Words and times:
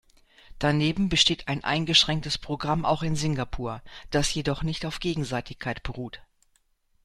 Daneben 0.57 1.09
besteht 1.09 1.47
ein 1.47 1.63
eingeschränktes 1.63 2.39
Programm 2.39 2.85
auch 2.85 3.03
in 3.03 3.15
Singapur, 3.15 3.83
das 4.09 4.33
jedoch 4.33 4.63
nicht 4.63 4.87
auf 4.87 4.99
Gegenseitigkeit 4.99 5.83
beruht. 5.83 6.23